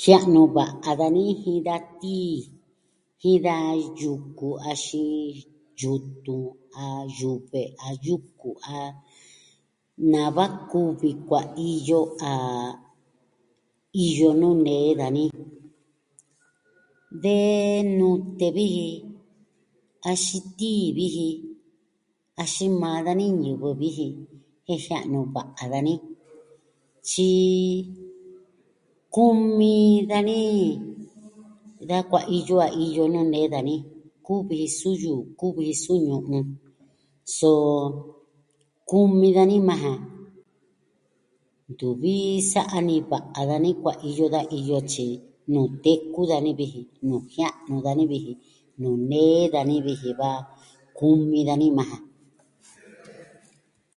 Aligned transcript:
Jia'nu 0.00 0.42
va'a 0.56 0.90
dani 1.00 1.24
jin 1.40 1.58
da 1.68 1.76
tii, 2.00 2.34
jin 3.22 3.38
da 3.46 3.54
yuku 4.00 4.48
axin, 4.70 5.36
yutun, 5.80 6.46
a 6.82 6.84
yuve, 7.18 7.62
a 7.86 7.88
yuku, 8.04 8.50
a... 8.72 8.76
nava 10.12 10.44
kuvi 10.70 11.10
kuaiyo 11.28 12.00
a... 12.30 12.32
iyo 14.04 14.28
nuu 14.40 14.56
nee 14.66 14.88
dani. 15.00 15.24
De, 17.22 17.36
nute 17.98 18.46
vi 18.56 18.64
ji, 18.74 18.86
axin 20.10 20.44
tii 20.58 20.84
vi 20.96 21.06
ji, 21.16 21.26
axin 22.42 22.72
maa 22.80 22.98
dani 23.06 23.26
ñivɨ 23.42 23.68
vi 23.80 23.88
ji. 23.96 24.06
Jen 24.66 24.80
jia'nu 24.84 25.18
va'a 25.34 25.62
dani. 25.72 25.94
Tyi... 27.08 27.28
kumi 29.14 29.74
dani... 30.10 30.38
da 31.90 31.96
kuaiyo 32.10 32.56
a 32.66 32.68
iyo 32.84 33.02
nuu 33.12 33.26
nee 33.32 33.46
dani. 33.54 33.76
Kuvi 34.26 34.58
su 34.78 34.88
yuu, 35.02 35.20
kuvio 35.38 35.74
suu 35.82 35.98
ñu'un. 36.06 36.46
Soo, 37.36 37.76
kumi 38.88 39.28
dani 39.36 39.56
maa 39.68 39.80
ja. 39.84 39.92
Natuvi 41.66 42.14
sa'a 42.52 42.76
ni 42.88 42.96
va'a 43.10 43.40
dani 43.50 43.70
kuaiyo 43.82 44.24
da 44.34 44.40
iyo 44.58 44.78
tyi 44.92 45.06
nuu 45.52 45.68
teku 45.84 46.20
dani 46.30 46.50
vi 46.58 46.66
ij, 46.80 46.86
nuu 47.08 47.22
jia'nu 47.32 47.76
dani 47.86 48.04
vi 48.10 48.18
ji, 48.24 48.32
nuu 48.80 48.96
nee 49.10 49.42
dani 49.54 49.76
vi 49.86 49.92
ji 50.00 50.10
va 50.20 50.30
kumi 50.98 51.40
dani 51.48 51.66
maa 51.76 51.90
ja. 51.92 51.98